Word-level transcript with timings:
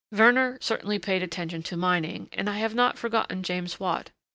Werner 0.11 0.57
certainly 0.61 0.97
paid 0.97 1.21
attention 1.21 1.61
to 1.61 1.77
mining, 1.77 2.27
and 2.33 2.49
I 2.49 2.57
have 2.57 2.73
not 2.73 2.97
forgotten 2.97 3.43
James 3.43 3.79
Watt. 3.79 4.09